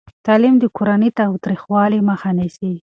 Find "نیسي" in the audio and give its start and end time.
2.37-2.71